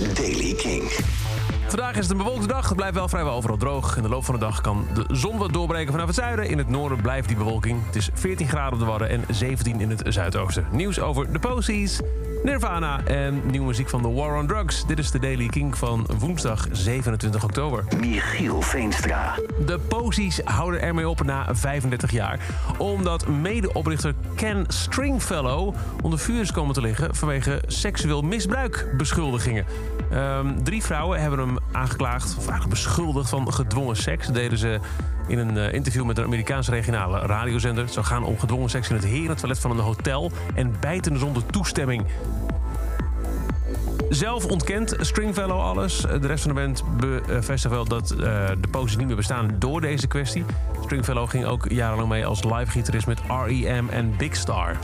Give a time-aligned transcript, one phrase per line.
[0.00, 0.82] is Daily King.
[1.68, 2.66] Vandaag is het een bewolkte dag.
[2.66, 3.96] Het blijft wel vrijwel overal droog.
[3.96, 6.48] In de loop van de dag kan de zon wat doorbreken vanaf het zuiden.
[6.48, 7.86] In het noorden blijft die bewolking.
[7.86, 10.66] Het is 14 graden op de Wadden en 17 in het zuidoosten.
[10.70, 12.00] Nieuws over de Posies,
[12.42, 14.86] Nirvana en nieuwe muziek van The War on Drugs.
[14.86, 17.84] Dit is de Daily King van woensdag 27 oktober.
[18.00, 19.34] Michiel Veenstra.
[19.66, 22.40] De Posies houden ermee op na 35 jaar.
[22.78, 27.14] Omdat medeoprichter Ken Stringfellow onder vuur is komen te liggen...
[27.14, 29.64] vanwege seksueel misbruik beschuldigingen.
[30.10, 34.26] Ehm, drie vrouwen hebben hem aangeklaagd, of eigenlijk beschuldigd van gedwongen seks.
[34.26, 34.80] Deden ze
[35.26, 37.84] in een eh, interview met een Amerikaanse regionale radiozender.
[37.84, 40.32] Het zou gaan om gedwongen seks in het herentoilet van een hotel...
[40.54, 42.04] en bijten zonder toestemming.
[44.08, 46.00] Zelf ontkent Stringfellow alles.
[46.00, 48.18] De rest van de band bevestigt wel dat eh,
[48.60, 50.44] de poses niet meer bestaan door deze kwestie.
[50.84, 53.88] Stringfellow ging ook jarenlang mee als live-gitarist met R.E.M.
[53.88, 54.76] en Big Star.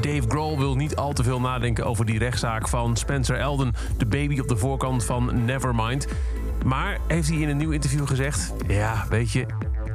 [0.00, 4.06] Dave Grohl wil niet al te veel nadenken over die rechtszaak van Spencer Elden, de
[4.06, 6.06] baby op de voorkant van Nevermind.
[6.64, 9.46] Maar heeft hij in een nieuw interview gezegd: Ja, weet je,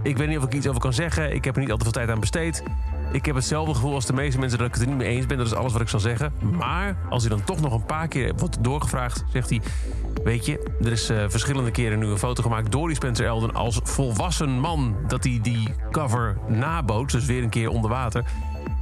[0.04, 1.34] ik weet niet of ik iets over kan zeggen.
[1.34, 2.64] Ik heb er niet al te veel tijd aan besteed.
[3.12, 5.26] Ik heb hetzelfde gevoel als de meeste mensen dat ik het er niet mee eens
[5.26, 5.38] ben.
[5.38, 6.34] Dat is alles wat ik zal zeggen.
[6.52, 9.62] Maar als hij dan toch nog een paar keer wordt doorgevraagd, zegt hij...
[10.24, 13.54] Weet je, er is uh, verschillende keren nu een foto gemaakt door die Spencer Elden
[13.54, 14.96] als volwassen man.
[15.08, 18.26] Dat hij die cover naboot, dus weer een keer onder water.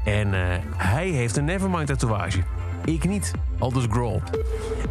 [0.03, 0.39] En uh,
[0.77, 2.39] hij heeft een Nevermind tatoeage.
[2.85, 4.21] Ik niet, aldus Grohl.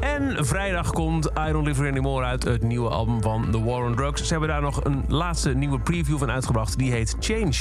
[0.01, 3.95] En vrijdag komt I Don't Live Anymore uit, het nieuwe album van The War on
[3.95, 4.23] Drugs.
[4.23, 6.79] Ze hebben daar nog een laatste nieuwe preview van uitgebracht.
[6.79, 7.57] Die heet Change.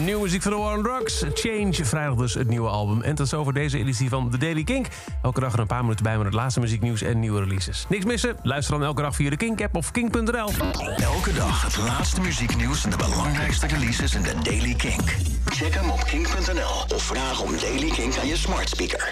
[0.00, 1.24] Nieuwe muziek van The War on Drugs.
[1.34, 3.02] Change, vrijdag dus het nieuwe album.
[3.02, 4.86] En tot zover deze editie van The Daily Kink.
[5.22, 7.86] Elke dag er een paar minuten bij met het laatste muzieknieuws en nieuwe releases.
[7.88, 8.36] Niks missen?
[8.42, 10.50] Luister dan elke dag via de Kink-app of kink.nl.
[10.96, 15.16] Elke dag het laatste muzieknieuws en de belangrijkste releases in The Daily Kink.
[15.44, 19.00] Check hem op kink.nl of vraag om Daily Kink aan je smart speaker.